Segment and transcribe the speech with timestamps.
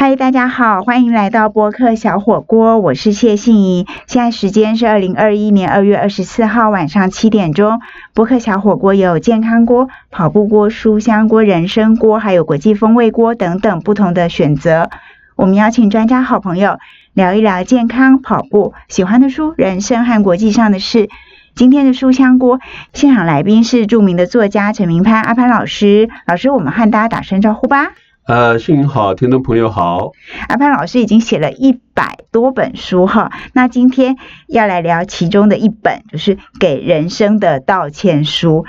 [0.00, 3.86] 嗨，大家好，欢迎来到播客小火锅，我是谢杏怡。
[4.06, 7.80] 现在时间是二零二一年二月二十四号晚上七点钟。
[8.14, 14.88] 播客小火锅有健康锅、跑步锅、书香锅、人参锅，还有国际风味锅等等不同的选择。
[15.36, 16.78] 我们邀请专家好朋友
[17.12, 21.10] 聊一聊健康、跑步、喜欢的书、人生和国际上的事。
[21.54, 22.58] 今天的书香锅
[22.94, 27.90] 现场来宾是著名的作家陈明潘阿潘老师，老师，我们和大家打声招呼吧。
[28.26, 30.12] 呃，幸运好，听众朋友好。
[30.48, 34.16] 阿潘老师已经写了一百多本书哈，那今天
[34.46, 38.66] 要来聊其中的一本，就是给人生的道歉书。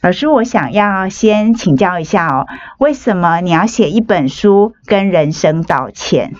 [0.00, 2.46] 老师，我想要先请教一下哦，
[2.78, 6.32] 为什么你要写一本书跟人生道歉？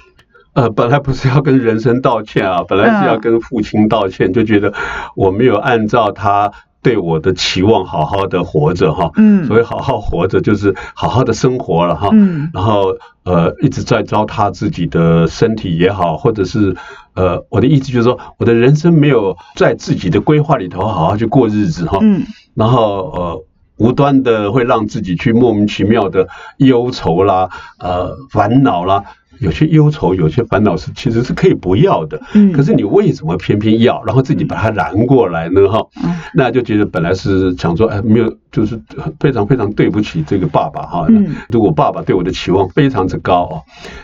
[0.55, 4.73] 呃，本来不是要跟人生道歉啊，本来是要跟父亲道歉，就觉得
[5.15, 6.51] 我没有按照他。
[6.83, 16.77] 对我的期望，好好的活着哈，嗯，所以好好活着就是好好的生活了哈，嗯，然后呃一直在糟蹋自己的身体也好，或者是
[17.15, 23.45] 呃我的意思就是说，我的人生没有在自己的规划里头好好去过日子哈，嗯，然后呃
[23.77, 29.05] 无端的会让自己去莫名其妙的忧愁啦，呃烦恼啦。
[29.43, 35.69] 有些忧愁，有些烦恼是其实是可以不要的，嗯，可是你为什么偏偏要，然后自己把它燃过来呢？
[35.69, 35.85] 哈，
[36.33, 38.81] 那就觉得本来是想说，哎，没有，就是
[39.19, 43.55] 非常非常对不起这个爸爸哈，嗯，如果爸爸对我的期望非常之高啊，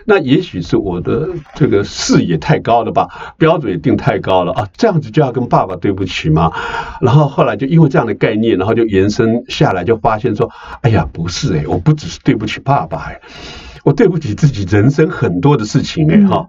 [0.04, 3.08] 那也许是我的这个视野太高了吧，
[3.38, 6.52] 标准也定太高了啊，这样子就要跟爸爸对不起吗？
[7.00, 13.20] 然后后来就因为这样的概念，然后就延伸下来，就发现说，哎呀，不是哎，我不只是对不起爸爸哎。
[13.88, 16.46] 我对不起自己人生很多的事情哎哈，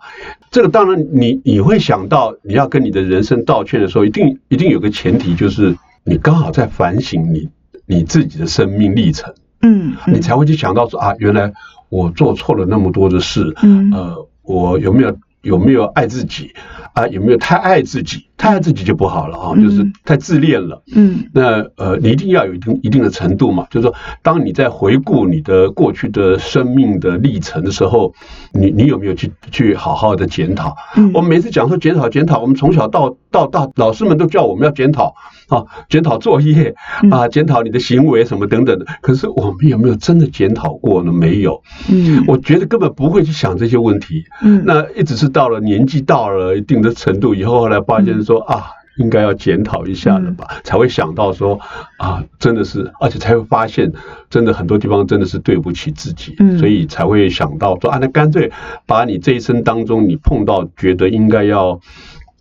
[0.52, 5.74] 这个当然你你会想到你要跟你的人生道歉的时候，一定一定有个前提，就是
[6.04, 7.48] 你刚好在反省你
[7.86, 11.54] 你自己的生命历程，嗯，你才会去想到说啊，原来
[11.88, 16.54] 我做错了那么多的事，嗯，呃，我有没有有没有爱自己
[16.94, 17.08] 啊？
[17.08, 18.26] 有没有太爱自己？
[18.38, 20.82] 太爱自己就不好了啊，就是太自恋了。
[20.96, 23.68] 嗯，那呃，你一定要有一定一定的程度嘛。
[23.70, 28.14] 就是说，当你在回顾你的过去的生命的历程的时候，
[28.54, 30.74] 你你有没有去去好好的检讨？
[31.14, 35.14] 我们每次讲说检讨检讨，我们从小到到大，老师们都叫我们要检讨
[35.50, 36.76] 啊，检讨作业
[37.10, 38.86] 啊，检讨你的行为什么等等的。
[39.02, 41.12] 可是我们有没有真的检讨过呢？
[41.12, 41.62] 没有。
[41.90, 44.24] 嗯，我觉得根本不会去想这些问题。
[44.44, 48.10] 嗯，那一直是到了年纪到了一定的程度以后，后来发现。
[48.20, 48.66] 说啊，
[48.98, 51.58] 应该要检讨一下了吧，才会想到说
[51.98, 53.92] 啊，真的是，而且才会发现，
[54.30, 58.52] 真的很多地方真的是对不起自己，所以才会想到说啊，那干脆
[58.86, 61.80] 把你这一生当中你碰到觉得应该要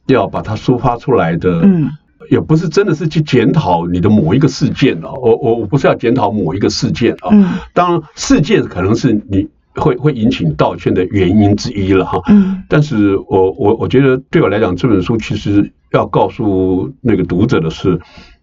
[0.07, 1.89] 要把它抒发出来的，嗯，
[2.31, 9.49] 也不是真的是去检讨你的某一个事件哦，我我我不是要检讨某一个事件啊，嗯，当然事件可能是你。
[9.75, 18.01] 会会引起道歉的原因之一了哈，嗯，但是我我我觉得对我来讲，这本书其实要告诉那个读者的是，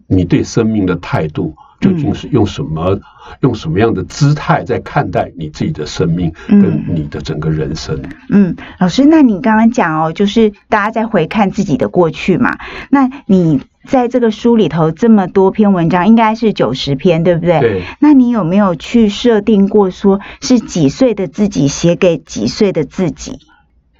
[0.07, 2.97] 你对生命的态度究竟是用什么，
[3.41, 8.01] 用什么样的姿态在看待你自己的生命跟你的整个人生。
[8.29, 12.57] 嗯，老师，那你刚刚讲哦，就是大家在回看自己的过去嘛，
[12.89, 13.59] 那你。
[13.85, 17.59] 在这个书里头这么多篇文章，应该是九十篇，对不对？
[17.59, 17.83] 对。
[17.99, 23.39] 那你有没有去设定过，说是几岁的自己写给几岁的自己？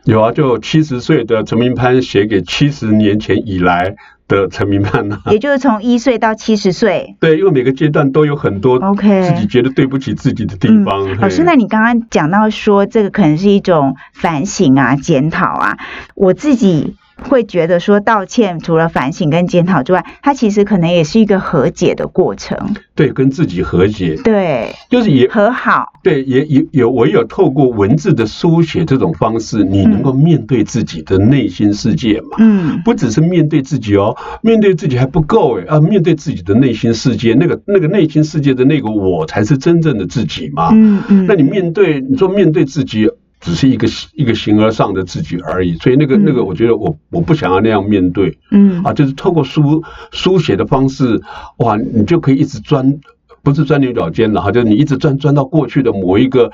[0.04, 3.96] 有啊，就七十岁的陈明潘写给七十年前以来
[4.28, 5.20] 的陈明潘呢。
[5.32, 7.16] 也就是从一岁到七十岁。
[7.20, 11.18] 对，因为每个阶段都有很多 OK 自己觉得对不起自己的地方。
[11.20, 15.78] 老师，那你刚刚讲到说，这个可能是一种反省啊、检讨啊，
[16.14, 16.96] 我自己。
[17.24, 22.76] 会觉得说道歉除了反省跟检讨之外，它其实可能也是一个和解的过程。
[22.94, 24.16] 对，跟自己和解。
[24.24, 25.94] 对，就是也和好。
[26.04, 32.38] 对，也也有唯有透过文字的书写这种方式，你能够面对自己的内心世界嘛？
[32.40, 40.70] 嗯，不只是面对自己哦，面对自己还不够哎啊，面对自己的内心世界，那个那个内心世界的那个我才是真正的自己嘛。
[40.74, 43.10] 嗯嗯，那你面对你说面对自己。
[43.46, 51.22] 只是一个一个形而上的自己而已，所以那个那个，我觉得我我不想要那样面对，嗯啊，就是透过书书写的方式，
[51.58, 53.00] 哇，你就可以一直钻，
[53.44, 56.52] 不是钻牛角尖了哈，就是你一直钻钻到过去的某一个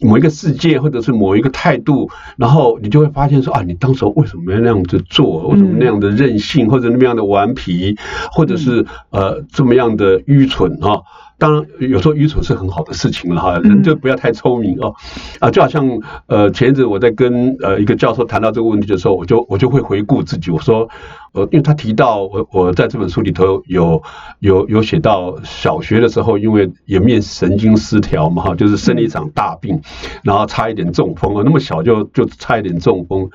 [0.00, 5.48] 某一个世界，或者是某一个态度，然后你就会发现说啊，你当时为什么要那样子做？
[5.48, 7.96] 为什么那样的任性，或者那么样的顽皮，
[8.30, 11.00] 或者是呃这么样的愚蠢啊？
[11.44, 14.94] 当然有时候愚蠢是很好的事情了哈，人就不要太聪明哦。
[15.40, 15.86] 啊，就好像
[16.26, 20.88] 呃前一阵我在跟呃一个教授谈到这个问题的时候，我就我就会回顾自己，我说。
[21.34, 24.00] 呃，因为他提到我，我在这本书里头有
[24.38, 29.80] 有有写到小学的时候，因为颜面神经失调嘛，哈，就是生了一场大病，
[30.22, 33.28] 然后差一点中风了，那么小就就差一点中风，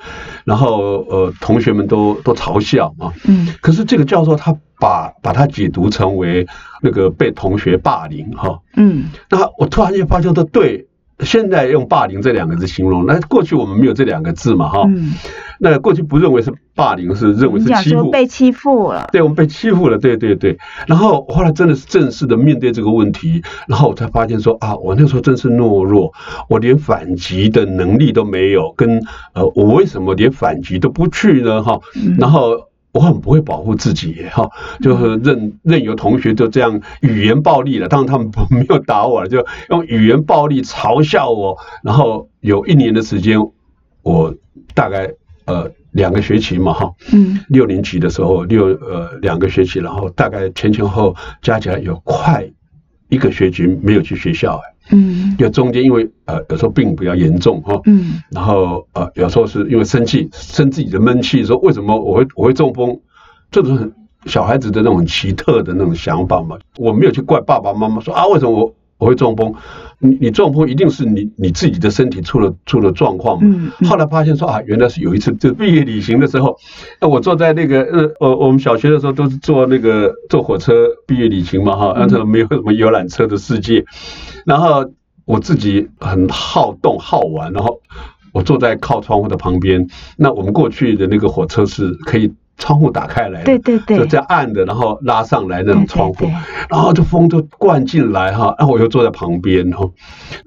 [0.46, 6.46] 然后呃，同学们都都嘲笑嘛，嗯，可是这个教授他把把它解读成为
[6.82, 10.86] 那个被同学霸凌，哈，嗯，那我突然间发现说对。
[11.22, 15.12] 现在用霸凌这两个字形容，那过去我们没有这两个字嘛，哈，嗯
[15.58, 20.56] 那过去不认为是霸凌，是认为是欺负，被欺负了，对，我们被欺负了，对对对。
[20.86, 26.10] 然后后来真的是正式的面对这个问题，然后我才发现说啊，我那时候真是懦弱，
[26.48, 28.98] 我连反击的能力都没有，跟
[29.34, 31.62] 呃，我为什么连反击都不去呢？
[31.62, 31.78] 哈，
[32.18, 32.69] 然后。
[32.92, 34.50] 我很不会保护自己哈，
[34.80, 37.88] 就是任任由同学就这样语言暴力了。
[37.88, 41.56] 当然他们没有打我，就用语言暴力嘲笑我。
[41.84, 43.38] 然后有一年的时间，
[44.02, 44.34] 我
[44.74, 45.12] 大概
[45.44, 52.50] 呃两个学期嘛哈，嗯，六年级的时候六呃两个学期，然后大概前前后加起来有快
[53.08, 54.79] 一个学期没有去学校哎。
[54.90, 62.98] 嗯，有中间因为呃有时候病比较严重哈，嗯，然后呃有时候是因为生气生自己的闷气，说为什么我会我会中风，
[63.50, 63.92] 这种
[64.26, 68.74] 小孩子的那种奇特的那种想法嘛，我没有去怪爸爸妈妈说啊为什么我。
[69.00, 69.54] 我会中风，
[70.02, 73.70] 你你中风一定是你你自己的身体出了出了状况嘛？
[73.86, 76.56] 后来发现说啊，原来是有一次就毕业旅行的时候，
[77.00, 83.84] 那我坐在那个呃我我们小学的时候都是坐那个坐火车毕业旅行嘛哈，那时候没有什么游览车的世界，
[84.46, 84.90] 然后
[85.26, 87.80] 我自己很好动好玩，然后
[88.32, 89.86] 我坐在靠窗户的旁边，
[90.16, 92.32] 那我们过去的那个火车是可以。
[92.60, 96.26] 窗户打开来，对对对，就这样暗的，然后拉上来那种窗户，
[96.68, 99.88] 然后就风就灌进来哈，然后我就坐在旁边哈，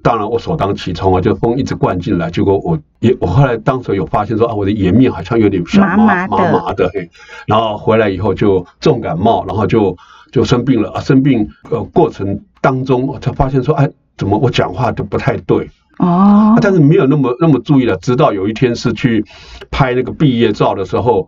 [0.03, 6.27] 当然我首当其冲啊，就风一直灌进来，结果我也我后来当时有发现说啊，我的颜面好像有点麻麻
[6.73, 7.09] 的，嘿，
[7.47, 9.97] 然后回来以后就重感冒，然后就
[10.31, 15.67] 就生病了啊，生病呃过程当中才发现说哎，怎么我讲话都不太对。
[15.97, 19.25] 哦，但是没有那么那么注意了，直到有一天是去
[19.71, 21.27] 拍那个毕业照的时候。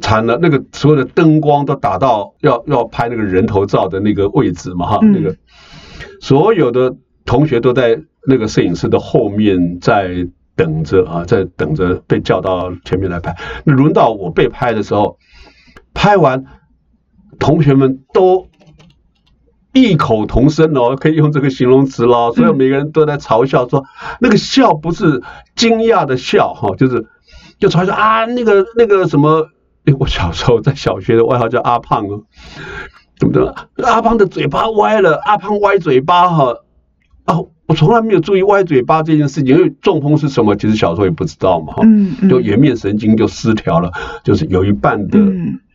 [0.00, 5.36] 惨了，那个所有的灯光都打到要要拍那个人头照的那个位置嘛哈，那个
[6.20, 10.26] 所有的同学都在那个摄影师的后面在
[10.56, 13.36] 等着啊，在等着被叫到前面来拍。
[13.64, 15.16] 那轮到我被拍的时候，
[15.94, 16.44] 拍完，
[17.38, 18.48] 同学们都
[19.72, 23.84] 异口同声哦，可以用这个形容词咯，所以每个人都在嘲笑说，
[24.20, 25.22] 那个笑不是
[25.54, 27.06] 惊讶的笑哈，就是
[27.60, 29.50] 就嘲笑啊，那个那个什么。
[29.92, 32.22] 我小时候在小学的外号叫阿胖哦，
[33.18, 33.54] 怎么的？
[33.84, 36.54] 阿胖的嘴巴歪了，阿胖歪嘴巴哈。
[37.26, 41.82] 哦，我从来没有注意歪嘴巴这件事情，因为中风是什么，其实小时候也不知道嘛哈。
[41.84, 43.90] 嗯就颜面神经就失调了，
[44.22, 45.18] 就是有一半的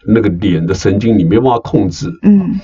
[0.05, 2.11] 那个脸的神经你没办法控制。
[2.23, 2.59] 嗯。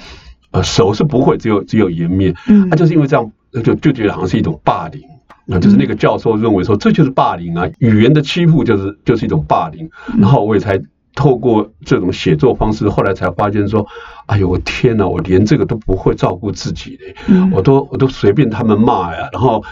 [0.51, 2.33] 呃，手是不会，只有只有颜面。
[2.47, 2.69] 嗯。
[2.69, 3.31] 啊就是因为这样，
[3.63, 5.01] 就就觉得好像是一种霸凌。
[5.45, 9.87] 那就是那个教授认为说，这就是霸凌啊，语言的欺负就是就是一种霸凌。
[10.19, 10.81] 然后我也才。
[11.15, 13.87] 透过这种写作方式，后来才发现说
[14.27, 15.07] ：“哎呦，我天哪！
[15.07, 19.63] 我连这个都不会照顾自己的，我都我都随便他们骂呀，然后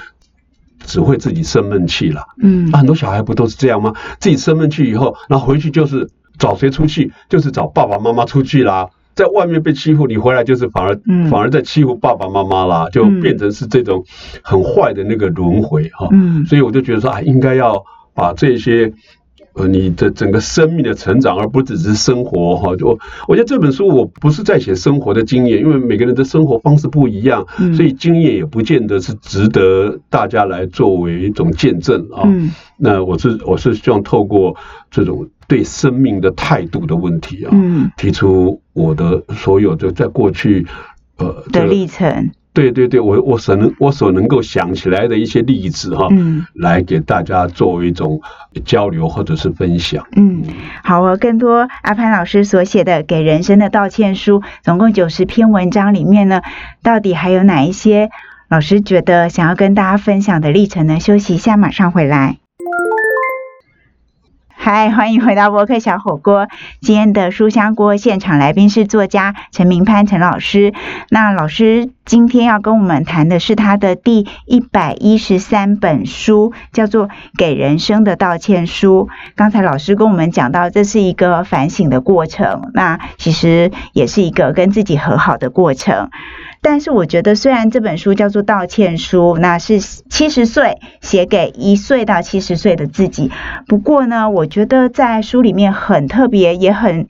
[0.85, 2.23] 只会自己生闷气了。
[2.41, 3.93] 嗯，很多小孩不都是这样吗？
[4.21, 6.09] 自己生闷气以后，然后回去就是
[6.39, 8.89] 找谁出气，就是找爸爸妈妈出气啦。
[9.13, 10.97] 在外面被欺负，你回来就是反而
[11.29, 14.05] 反而在欺负爸爸妈妈啦，就变成是这种
[14.41, 16.07] 很坏的那个轮回哈。
[16.11, 18.93] 嗯，所以我就觉得说啊，应该要把这些。
[19.53, 22.75] 呃，你的整个生命的成长，而不只是生活哈。
[22.75, 27.45] 就我觉得这本书我不是在写生活的经验，因为每个人的生活方式不一样，
[27.75, 32.27] 所以经验也不见得是值得大家来作为一种见证啊。
[32.77, 34.55] 那我是我是希望透过
[34.89, 37.51] 这种对生命的态度的问题啊，
[37.95, 40.65] 提出我的所有的在过去
[41.17, 42.31] 呃的历程。
[42.53, 48.21] 对对对，我我所能我所能够想起来的一些例子哈，嗯，来给大家作为一种
[48.63, 50.05] 交流或者是分享。
[50.15, 50.43] 嗯，
[50.83, 56.41] 好，更多阿潘老师所写的《给人生的道歉书》，总共九十篇文章里面呢，
[56.83, 58.11] 到底还有哪一些
[58.49, 60.99] 老师觉得想要跟大家分享的历程呢？
[60.99, 62.42] 休息一下，马上回来。
[64.65, 66.47] 嗨，欢迎回到博客小火锅。
[66.79, 70.73] 今天的书香锅现场来宾是作家陈明潘陈老师。
[71.09, 79.09] 那老师今天要跟我们谈的是他的第一百一十三本书，叫做《给人生的道歉书》。
[79.35, 86.09] 刚才老师跟我们讲到，这是一个反省的过程，那其实也是一个跟自己和好的过程。
[86.63, 93.29] 但是我觉得，虽然这本书叫做道歉书，那是七十岁写给一岁到七十岁的自己。
[93.67, 97.07] 不过呢，我觉得在书里面很特别，也很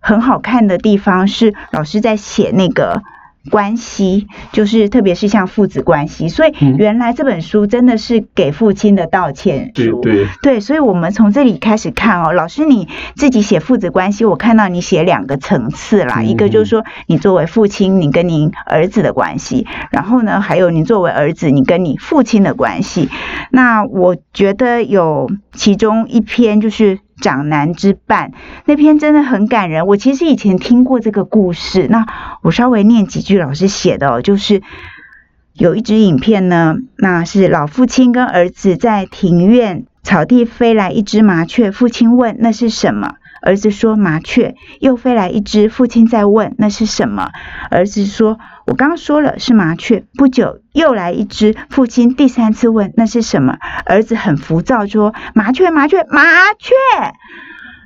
[0.00, 3.02] 很好看的地方是，老师在写那个。
[3.50, 10.00] 关系就是特别是像父子关系，所以原来这本书真的是给父亲的道歉书。
[10.00, 23.08] 对对对，所以我们从这里开始看哦，老师你自己写父子关系，我看到你写两个层次啦，一个就是说你作为父亲，你跟您儿子的关系，然后呢，还有你作为儿子，你跟你父亲的关系。
[23.50, 27.00] 那我觉得有其中一篇就是。
[27.20, 28.32] 长男之伴
[28.64, 29.86] 那篇真的很感人。
[29.86, 32.06] 我其实以前听过这个故事，那
[32.42, 34.62] 我稍微念几句老师写的哦，就是
[35.52, 43.14] 有一支影片呢，那是老父亲跟儿子在庭院草地飞来一只麻雀，父亲问那是什么？
[43.42, 44.54] 儿子说麻雀。
[44.80, 47.30] 又飞来一只，父亲再问那是什么？
[47.70, 48.38] 儿子说。
[48.66, 51.56] 我刚刚说了是麻雀，不久又来一只。
[51.70, 53.58] 父亲第三次问那是什么？
[53.84, 56.22] 儿子很浮躁说麻雀麻雀麻
[56.56, 56.72] 雀。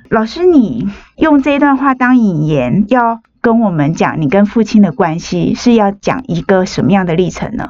[0.09, 7.67] 老师，你用这段话当引言，要跟我们讲你跟父亲的关系是要讲一个什么样的历程呢？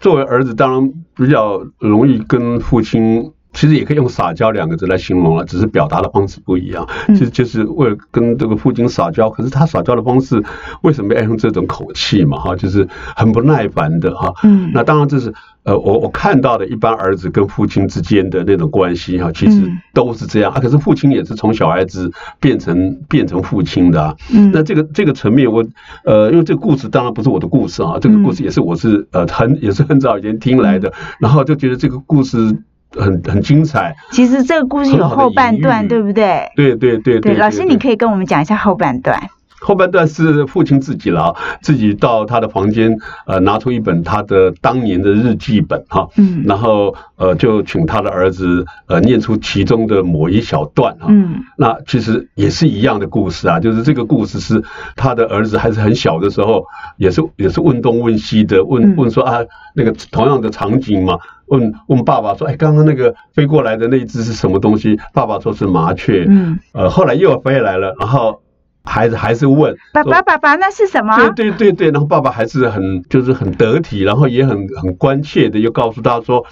[0.00, 3.32] 作为儿子，当然比较容易跟父亲。
[3.52, 6.86] 其实也可以用撒娇两个字来形容了，只是表达的方式不一样。
[7.08, 10.42] 其实就是为了跟这个父亲撒娇，可是他撒娇的方式
[10.82, 12.38] 为什么要用这种口气嘛？
[12.38, 14.32] 哈，就是很不耐烦的哈。
[14.44, 14.70] 嗯。
[14.72, 15.32] 那当然这是
[15.64, 19.60] 呃，我我看到的一般儿子跟父亲之间的那种关系哈，其实
[19.92, 20.60] 都是这样啊。
[20.60, 24.16] 可是父亲也是从小孩子变成变成父亲的。
[24.32, 24.50] 嗯。
[24.54, 25.64] 那这个这个层面，我
[26.04, 32.62] 呃，因为这个故事当然不是我的故事啊，这个故事也是我是呃很也是很早以前听来的，然后就觉得这个故事。
[32.92, 33.94] 很很精彩。
[34.10, 36.50] 其实这个故事有后半段，对不对？
[36.56, 37.34] 对对对对。
[37.34, 39.30] 老师，你可以跟我们讲一下后半段。
[39.60, 54.62] 后半段是父亲自己了，自己到他的房间，呃，拿出一本他的当年的日记本，哈，嗯，然后呃，就请他的儿子呃念出其中的某一小段，哈，嗯，那其实也是一样的故事啊，就是这个故事是
[54.96, 56.64] 他的儿子还是很小的时候，
[56.96, 59.38] 也是也是问东问西的，问问说啊，
[59.74, 61.18] 那个同样的场景嘛。
[61.46, 66.24] 问问爸爸说：“哎，刚刚那个飞过来的那只是什么东西？”爸爸说是麻雀。
[66.28, 66.56] 嗯。
[66.72, 68.40] 呃，后来又飞来了，然后
[68.84, 76.44] 孩子还是问：“爸爸，爸爸，那是什么？”对对对对，然后爸爸还是很就是很得体，然后也很很关切的，又告诉他说：“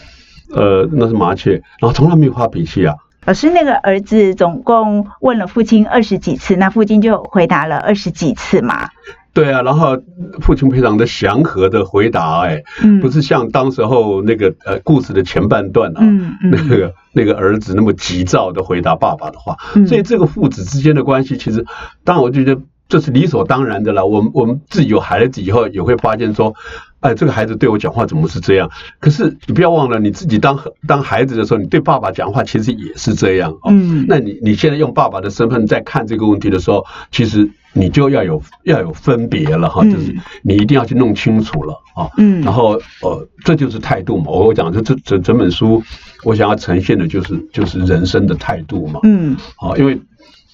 [0.54, 2.94] 呃，那是麻雀。”然后从来没有发脾气啊。
[3.24, 8.88] 老师，那个儿子总共问了父亲二十几次，那父亲就回答了二十几次嘛。
[9.38, 9.96] 对啊，然后
[10.40, 12.60] 父亲非常的祥和的回答，哎，
[13.00, 16.02] 不是像当时候那个呃故事的前半段啊，
[16.50, 21.64] 那个那个儿子那么急躁的回答爸爸的话，所以这个父子之间的关系，其实
[22.02, 24.06] 当然我觉得这是理所当然的了。
[24.06, 26.52] 我们我们自己有孩子以后也会发现说。
[27.00, 28.68] 哎，这个孩子对我讲话怎么是这样？
[28.98, 33.70] 可是你不要忘了，你自己当当孩子的时候，你对爸爸讲话其实也是这样哦。
[33.70, 42.08] 嗯，那你你现在用爸爸的身份在看这个问题的时候，其实你就要有要有分别了哈，就是你一定要去弄清楚了啊。
[42.16, 44.30] 嗯，然后呃，这就是态度嘛。
[44.30, 45.82] 我讲这这整整本书，
[46.24, 49.00] 我想要呈现的就是就是人生的态度嘛。
[49.02, 50.00] 嗯，好，因为。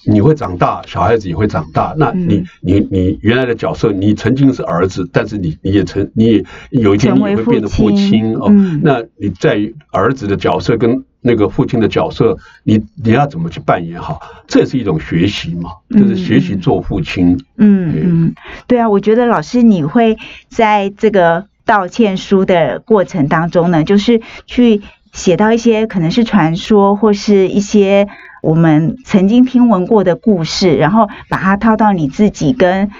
[0.07, 1.95] 你会长大，小孩子也会长大。
[1.97, 8.51] 那你你你原来的角色，你曾经是儿子，但是你你也曾你也有一天你也会变得父亲哦。
[8.83, 9.59] 那你在
[9.91, 14.21] 儿子的角色跟那个父亲的角色，你你要怎么去扮演好？
[14.47, 17.35] 这也是一种学习嘛，就是学习做父亲。
[17.57, 18.35] 嗯嗯，
[18.67, 20.17] 对啊，我觉得老师你会
[20.47, 28.07] 在这个道歉书的过程当中呢，就是去写到一些可能是传说或是一些。
[28.45, 32.91] 我们曾经听闻过的故事，然后把它套到你自己跟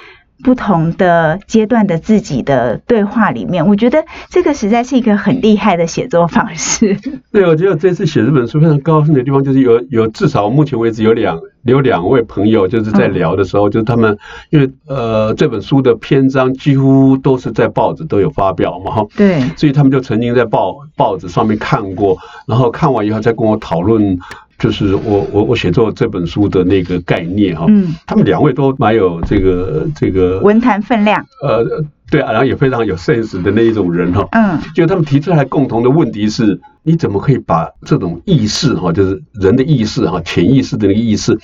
[0.46, 6.96] 不同的阶段的自己的对话里面，我觉得这个实在是一个很厉害的写作方式。
[7.32, 14.16] 对，我觉得这次写这本书非常高兴的地方，就是有有至少目前为止有两有两位朋友就是在聊的时候，就是他们
[14.52, 24.20] 因为呃这本书的篇章几乎都是在报纸都有发表嘛，哈，对，所以他们就曾经在报报纸上面看过，然后看完以后再跟我讨论。
[24.58, 41.38] 就是我我我写作这本书的那个概念哈，嗯，他们两位都蛮有这个这个文坛分量，呃，对啊，然后也非常有 sense 的那一种人哈，嗯，就他们提出来共同的问题是，你怎么可以把这种意识哈，就是人的意识哈，潜意识的那个意识，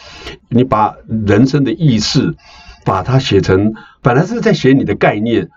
[0.49, 0.95] 你把
[1.27, 2.33] 人生的意识，
[2.85, 5.49] 把它写成本来是在写你的概念。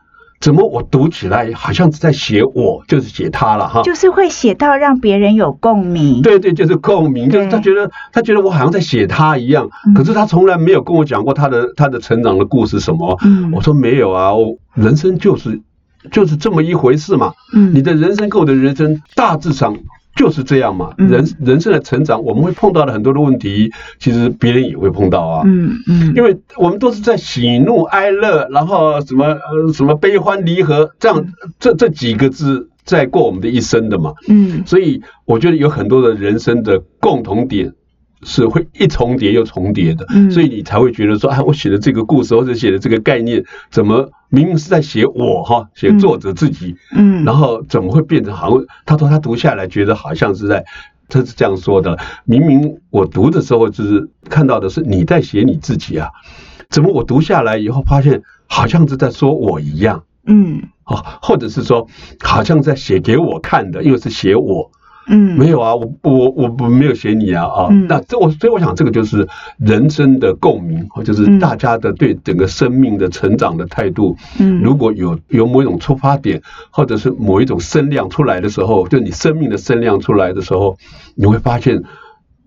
[0.44, 6.20] 怎么我读起来好像是在写我，就是写他了哈，就是会写到让别人有共鸣。
[6.20, 13.18] 对对，就是共鸣，就是他觉得他觉得我好像在写他一样，可是他从来没有跟我讲过他的他的成长的故事什么。
[13.54, 15.62] 我说没有啊，我人生就是
[16.12, 17.32] 就是这么一回事嘛。
[17.72, 19.74] 你的人生跟我的人生大致上。
[20.16, 25.42] 就是这样嘛，人人生的成长，我们会碰到的很多的问题，其实别人也会碰到啊。
[25.46, 31.26] 嗯嗯，因为我们都是在喜怒哀乐，然后什么呃什么悲欢离合，这样
[31.58, 34.12] 这这几个字在过我们的一生的嘛。
[34.28, 37.72] 嗯，所以我觉得有很多的人生的共同点。
[38.26, 50.64] 是会一重叠又重叠的，所以你才会觉得说，哎，我写的这个故事或者写的这个概念，怎么明明是在写我哈，写作者自己，嗯，然后怎么会变成好像他说他读下来觉得好像是在，
[51.08, 56.08] 他是这样说的，明明我读的时候就是看到的是你在写你自己啊，
[56.68, 61.86] 怎么我读下来以后发现好像是在说我一样，嗯，哦，或者是说
[62.20, 64.70] 好像在写给我看的，因为是写我。
[65.06, 74.16] 嗯，没有啊，我我我不没有写你啊啊，那这我所以我想这个就是人生的共鸣，或就是大家的对整个生命的成长的态度。
[74.38, 80.76] 嗯，如果有有某一种出发点，或者是某一种声量出来的时候，就你生命的声量出来的时候，
[81.14, 81.82] 你会发现。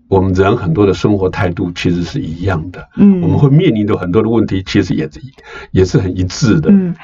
[0.08, 5.20] 我们人很多的生活态度其实是一样的，嗯，我们会面临的很多的问题，其实也是
[5.70, 6.70] 也是很一致的。
[6.70, 6.94] 嗯，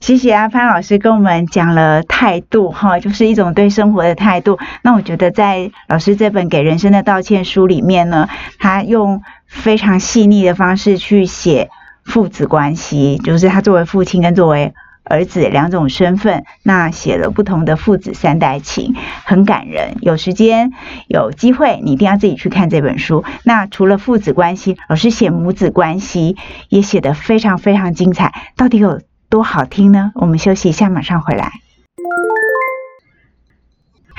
[0.00, 4.58] 谢谢阿潘老师跟我们讲了态度哈，就是一种对生活的态度。
[4.82, 11.70] 那我觉得在老师这本给人生的道歉书里面呢，他用非常细腻的方式去写
[12.04, 14.74] 父子关系，就是他作为父亲跟作为。
[15.10, 19.96] 儿子两种身份，那写了不同的父子三代情，很感人。
[20.00, 20.70] 有时间
[21.08, 23.24] 有机会，你一定要自己去看这本书。
[23.42, 26.36] 那除了父子关系，老师写母子关系
[26.68, 30.12] 也写得非常非常精彩，到底有多好听呢？
[30.14, 31.50] 我们休息一下，马上回来。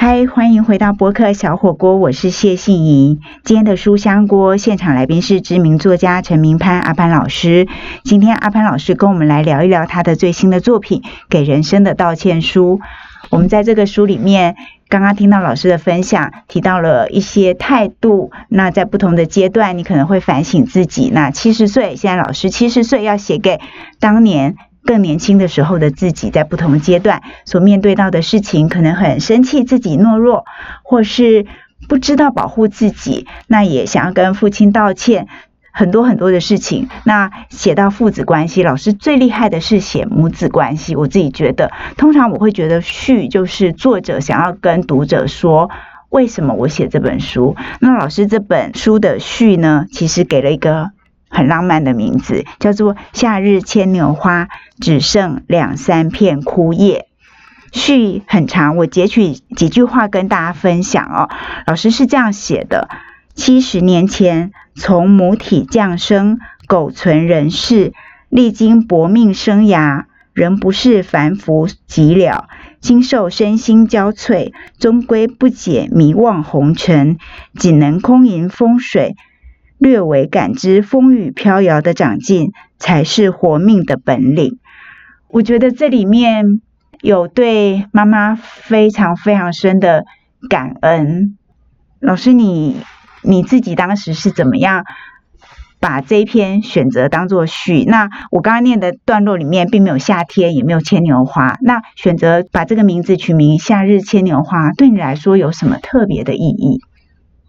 [0.04, 3.20] 嗨，欢迎回到博客小火锅，我是谢杏怡。
[3.44, 7.68] 今天的书香锅现场来宾是知名作家陈明潘阿潘老师。
[8.04, 12.80] 今天阿潘老师跟我们来聊一聊他的最新的作品《给人生的道歉书》。
[13.30, 14.56] 我们在这个书里面，
[14.90, 18.32] 刚刚听到老师的分享，提到了一些态度。
[18.50, 21.12] 那在不同的阶段，你可能会反省自己。
[21.14, 23.60] 那七十岁，现在老师七十岁，要写给
[24.00, 24.56] 当年。
[24.84, 30.46] 更年轻的时候的自己，在不同阶段所面对到的事情，可能很生气自己懦弱，
[30.84, 31.46] 或是
[31.88, 35.28] 不知道保护自己，那也想要跟父亲道歉，
[35.72, 36.90] 很多很多的事情。
[37.06, 40.96] 那写到父子关系，老师最厉害的是写母子关系。
[40.96, 45.70] 我自己觉得，通常我会觉得序就是作者想要跟读者说，
[46.10, 47.56] 为什么我写这本书。
[47.80, 50.92] 那老师这本书的序呢，其实给了一个。
[51.32, 54.46] 很浪漫的名字，叫做《夏日牵牛花》，
[54.80, 57.08] 只剩两三片枯叶。
[57.72, 61.30] 序很长，我截取几句话跟大家分享哦。
[61.66, 62.90] 老师是这样写的：
[63.34, 67.94] 七十年前从母体降生，苟存人世，
[68.28, 72.50] 历经搏命生涯，仍不是凡夫寂了。
[72.82, 77.20] 经受身心交瘁，终归不解迷惘红尘，
[77.56, 79.16] 仅能空吟风水。
[79.82, 84.60] 略微感知风雨飘摇的长进，才是活命的本领。
[85.28, 86.62] 我觉得这里面
[87.02, 90.06] 有对妈妈非常非常深的
[90.48, 91.36] 感恩。
[92.00, 92.78] 老师，你
[93.24, 94.86] 你自己当时是怎么样
[95.80, 97.84] 把这一篇选择当做序？
[97.84, 101.58] 那我刚刚念的段落里面并没有夏天，也没有牵牛花。
[101.60, 106.82] 那选择把这个名字取名《夏日牵牛花》，对你来说有什么特别的意义？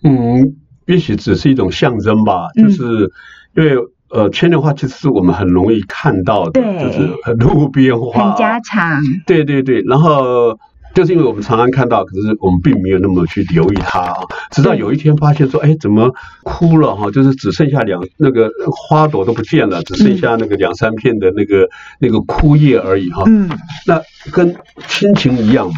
[0.03, 0.62] 嗯。
[0.87, 3.11] 也许只是一种象征吧，就是
[3.57, 3.77] 因为
[4.11, 9.03] 呃，牵牛花其实是我们很容易看到的，就是路边花，很家常。
[9.27, 10.59] 对对对，然后
[10.95, 14.15] 就是因为我们常常看到，可是我们并没有那么去留意它啊。
[14.51, 17.11] 直到有一天发现说，哎，怎么枯了哈？
[17.11, 21.67] 就是只剩下两那个花朵都不见了，只剩下那个两三片的那个
[21.99, 23.23] 那个枯叶而已哈。
[23.27, 23.49] 嗯，
[23.87, 23.99] 那
[24.31, 24.55] 跟
[24.89, 25.75] 亲情一样嘛。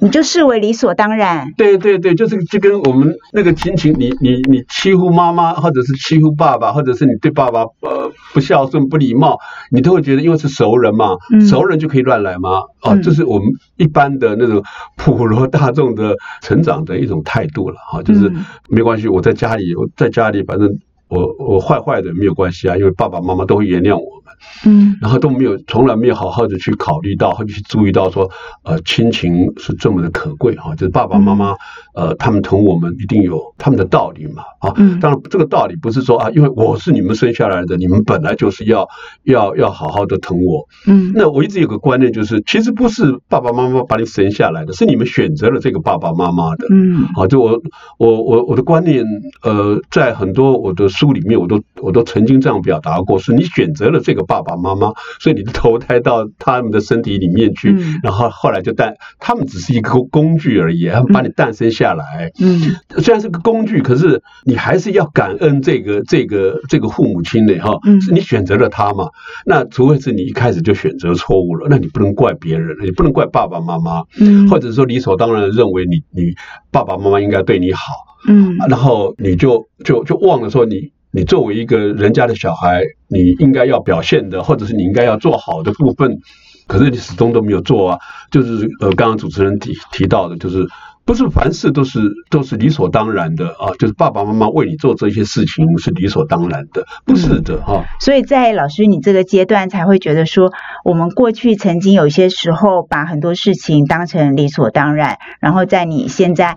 [0.00, 1.52] 你就视为理所当然。
[1.56, 9.38] 对对对，就是就跟我们那个亲情，你你你欺负妈妈，或者是欺负爸爸，或者是你对爸爸呃不孝顺、不礼貌，
[9.70, 11.16] 你都会觉得因为是熟人嘛，
[11.48, 12.50] 熟人就可以乱来吗？
[12.82, 14.62] 哦，这是我们一般的那种
[14.96, 18.30] 普罗大众的成长的一种态度了哈，就是
[18.68, 20.68] 没关系，我在家里，我在家里，反正
[21.08, 24.23] 我我坏坏的没有关系啊，因为爸爸妈妈都会原谅我。
[24.24, 24.34] 们，
[24.66, 28.30] 嗯，然后都没有从来没有好好的去考虑到，或者去注意到说，
[28.62, 31.56] 呃，亲情是这么的可贵哈，就是爸爸妈妈，
[31.94, 38.88] 呃，他们疼我们一定有他们的道理嘛，啊，当然这个道理不是说啊，因为我是你们生下来的，你们本来就是要
[39.24, 47.60] 要要好好的疼我，嗯，那我一直有个观念就是，其实不是爸爸妈妈把你生下来的，是你们选择了这个爸爸妈妈的，嗯，啊，就我
[47.98, 49.04] 我我我的观念，
[49.42, 62.60] 呃，在很多我的书里面，我都我都曾经这样表达过，是你选择了这个爸爸妈妈，所以你投胎到他们的身体里面去，然后后来就诞，他们只是一个工具而已，他们把你诞生下来，嗯，
[63.02, 69.08] 虽然是个工具，可是你还是要感恩这个这个这个父母亲的哈，是你选择了他嘛，
[69.44, 76.32] 那除非是你一开始就选择错误了，那你不能怪别人，你不能怪爸爸妈妈，嗯，或者说理所当然认为你你
[76.70, 77.94] 爸爸妈妈应该对你好，
[78.28, 80.92] 嗯，然后你就就就忘了说你。
[81.14, 86.18] 你作为一个人家的小孩，你应该要表现的，或者是你应该要做好的部分，
[86.66, 87.98] 可是你始终都没有做啊。
[88.32, 90.66] 就是呃，刚刚主持人提提到的，就是
[91.04, 92.00] 不是凡事都是
[92.30, 93.70] 都是理所当然的啊。
[93.78, 97.84] 就是爸爸妈妈为你做这些事情是理所当然的，不是的哈。
[98.00, 100.52] 所以在老师你这个阶段才会觉得说，
[100.84, 106.56] 我们过去曾经有些时候把很多事情当成理所当然，然后在你现在。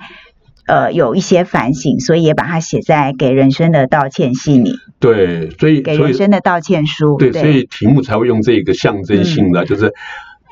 [0.67, 4.75] 呃，有一些反省，所以也把它写在给人生的道歉信里。
[4.99, 7.15] 对，所以给人生的道歉书。
[7.17, 9.93] 对，所以题目才会用这个象征性的，就是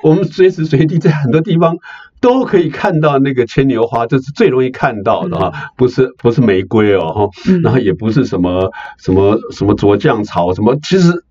[0.01, 1.75] 我们随时随地在很多地方
[2.21, 7.30] 都可以看到那个牵牛花，这是最容易看到的哈，不是不是玫瑰哦哈，
[7.62, 11.25] 然后也不是什么什么什么卓酱草什么，其实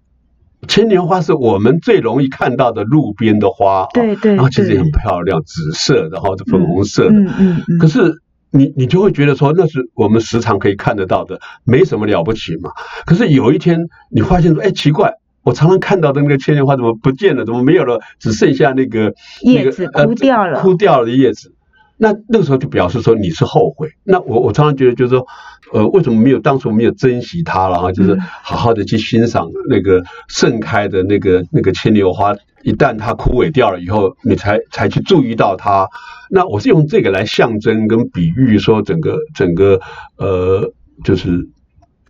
[0.68, 3.87] 牵牛花是我们最容易看到的路边的花。
[3.94, 4.35] 对对。
[4.35, 7.14] 然后其实也很漂亮，紫色的哈，是粉红色的。
[7.14, 7.79] 嗯嗯嗯。
[7.79, 8.20] 可是。
[8.57, 12.71] 你你就会觉得说那是我们时常可以看得到的，没什么了不起嘛。
[13.05, 15.12] 可是有一天你发现说，哎，奇怪，
[15.43, 17.45] 我常常看到的那个牵牛花怎么不见了？
[17.45, 18.01] 怎么没有了？
[18.21, 19.12] 只剩下那个
[19.43, 21.53] 叶子枯掉了，枯掉了的叶子。
[21.97, 23.88] 那那个时候就表示说你是后悔。
[24.05, 25.27] 那我我常常觉得就是说，
[25.73, 27.90] 呃，为什么没有当初没有珍惜它了哈？
[27.90, 32.33] 就是好好的去欣赏那个盛开的那个那个牵牛花。
[32.64, 35.87] 一旦它枯萎掉了以后，你才才去注意到它。
[36.31, 39.81] 那我是用这个来象征跟比喻，说整个整个
[40.16, 40.72] 呃，
[41.05, 41.48] 就是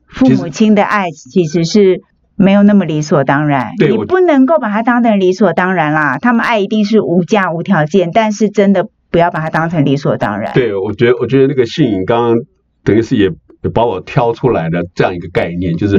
[0.07, 2.01] 父母亲的爱其实是
[2.37, 3.73] 没有那么理所当然。
[3.79, 6.19] 你不能够把它当成理所当然啦。
[6.19, 10.53] 他们爱一定是无价无条件，但是真的不要把它当成理所当然。
[10.55, 12.37] 对，我觉得我觉得那个信颖刚刚
[12.85, 13.31] 等于是也。
[13.71, 15.97] 把我挑出来的这样一个概念，就是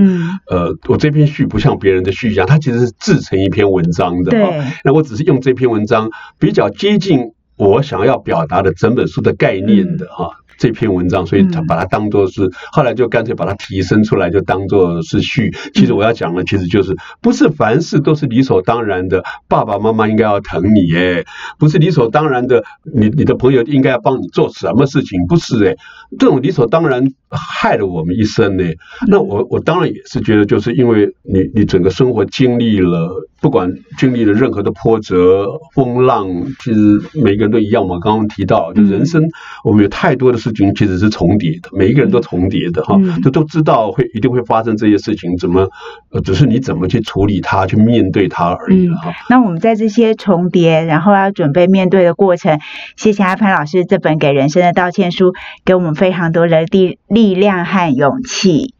[0.49, 4.31] 呃，我这篇序不像别人的序一样，它其实是制成一篇文章的。
[4.31, 10.29] 对，那我只是用这篇文章比较接近我想要表达的整本书的概念的哈。
[10.57, 15.53] 这篇文章，所以他把它当做是，后来就干脆把它提升出来，就当做是序。
[15.73, 19.23] 其实我要讲的，其实就是不是凡事都是理所当然的。
[19.47, 21.23] 爸爸妈妈应该要疼你，哎，
[21.59, 22.63] 不是理所当然的。
[22.93, 25.27] 你你的朋友应该要帮你做什么事情？
[25.27, 25.75] 不是，哎，
[26.17, 28.63] 这种理所当然害了我们一生呢。
[29.07, 33.09] 那我我当然也是觉得，就是因为你你整个生活经历了，
[33.41, 36.27] 不管经历了任何的波折风浪，
[36.63, 37.99] 其实每个人都一样嘛。
[37.99, 39.21] 刚刚提到，就人生
[39.65, 40.44] 我们有太多的。
[40.45, 45.67] 事情其实是重叠的，每一个人都重叠的哈，就都知道会一定会发生这些事情，怎么
[46.11, 49.11] 呃，只是你怎么去处理它，去面对它而已了哈。
[49.27, 52.59] 那我们在这些重叠，然后要准备面对的过程，
[52.95, 55.33] 谢谢阿潘老师这本给人生的道歉书，
[55.65, 58.75] 给我们非常多的力力量和勇气。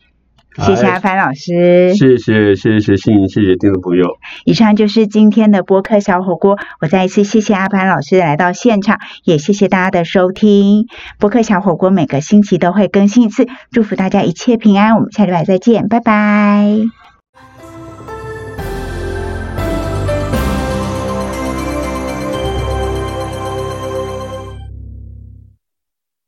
[0.58, 4.18] 谢谢阿凡老师，谢谢谢谢心怡，谢谢听众朋友。
[4.46, 10.88] 以上就是今天的播客小火锅，我再一次谢谢阿凡老师来到现场，也谢谢大家的收听。
[11.20, 17.05] 播客小火锅每个星期都会更新一次，祝福大家一切平安，我们下礼拜再见，拜拜。